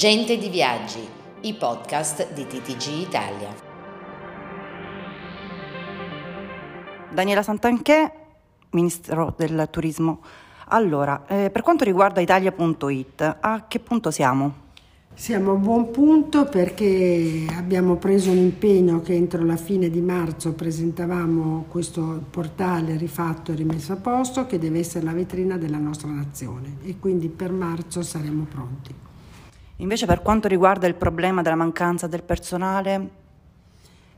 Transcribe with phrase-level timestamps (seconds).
[0.00, 1.06] Gente di Viaggi,
[1.42, 3.54] i podcast di TTG Italia.
[7.12, 8.10] Daniela Santanché,
[8.70, 10.22] Ministro del Turismo.
[10.68, 14.54] Allora, eh, per quanto riguarda Italia.it, a che punto siamo?
[15.12, 20.54] Siamo a buon punto perché abbiamo preso un impegno che entro la fine di marzo
[20.54, 26.08] presentavamo questo portale rifatto e rimesso a posto che deve essere la vetrina della nostra
[26.08, 29.08] nazione e quindi per marzo saremo pronti.
[29.80, 33.19] Invece per quanto riguarda il problema della mancanza del personale,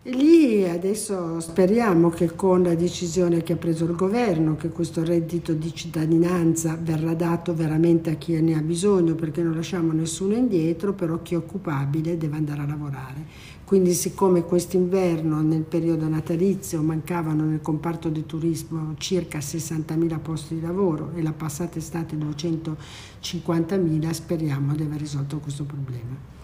[0.05, 5.52] lì adesso speriamo che con la decisione che ha preso il governo, che questo reddito
[5.52, 10.92] di cittadinanza verrà dato veramente a chi ne ha bisogno, perché non lasciamo nessuno indietro,
[10.92, 13.51] però chi è occupabile deve andare a lavorare.
[13.65, 20.61] Quindi siccome quest'inverno nel periodo natalizio mancavano nel comparto di turismo circa 60.000 posti di
[20.61, 26.41] lavoro e la passata estate 250.000, speriamo di aver risolto questo problema.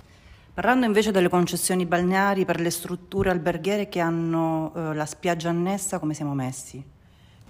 [0.58, 6.00] Parlando invece delle concessioni balneari per le strutture alberghiere che hanno eh, la spiaggia annessa,
[6.00, 6.82] come siamo messi?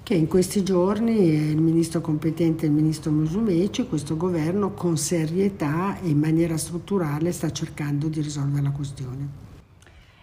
[0.03, 6.11] Che in questi giorni il ministro competente, il ministro Musumeci, questo governo con serietà e
[6.11, 9.29] in maniera strutturale sta cercando di risolvere la questione.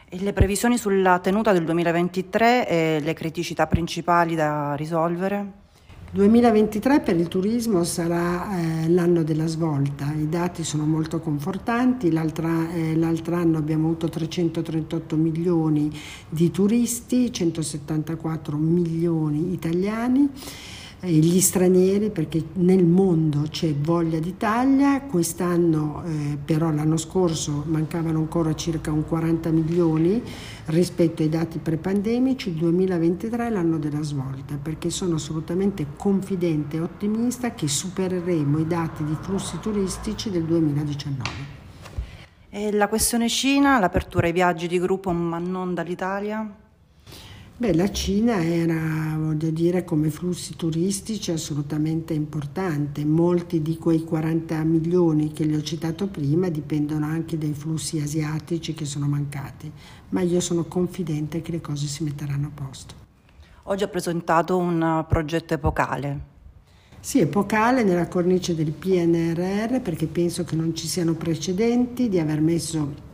[0.08, 5.64] E le previsioni sulla tenuta del 2023 e le criticità principali da risolvere?
[6.16, 12.47] 2023 per il turismo sarà eh, l'anno della svolta, i dati sono molto confortanti, l'altro,
[12.73, 12.97] eh,
[13.33, 15.91] anno abbiamo avuto 338 milioni
[16.30, 20.30] di turisti, 174 milioni italiani
[21.01, 28.55] gli stranieri perché nel mondo c'è voglia d'Italia, quest'anno eh, però l'anno scorso mancavano ancora
[28.55, 30.21] circa un 40 milioni
[30.65, 36.81] rispetto ai dati pre-pandemici, il 2023 è l'anno della svolta perché sono assolutamente confidente e
[36.81, 41.63] ottimista che supereremo i dati di flussi turistici del 2019.
[42.49, 46.64] E la questione Cina, l'apertura ai viaggi di gruppo ma non dall'Italia?
[47.58, 53.05] Beh, la Cina era, voglio dire, come flussi turistici assolutamente importante.
[53.05, 58.73] Molti di quei 40 milioni che li ho citato prima dipendono anche dai flussi asiatici
[58.73, 59.71] che sono mancati,
[60.10, 62.94] ma io sono confidente che le cose si metteranno a posto.
[63.64, 66.20] Oggi ho presentato un progetto epocale.
[66.99, 72.42] Sì, epocale nella cornice del PNRR perché penso che non ci siano precedenti di aver
[72.42, 73.14] messo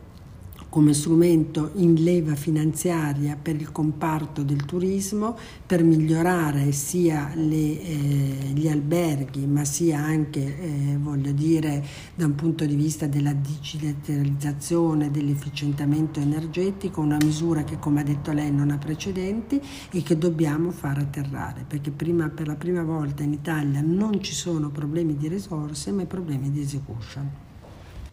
[0.72, 8.52] come strumento in leva finanziaria per il comparto del turismo per migliorare sia le, eh,
[8.54, 11.84] gli alberghi ma sia anche eh, voglio dire
[12.14, 18.32] da un punto di vista della digitalizzazione dell'efficientamento energetico una misura che come ha detto
[18.32, 19.60] lei non ha precedenti
[19.90, 24.32] e che dobbiamo far atterrare perché prima, per la prima volta in Italia non ci
[24.32, 27.30] sono problemi di risorse ma problemi di execution.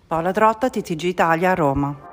[0.05, 2.08] Paola Trotta, TTG Italia, Roma.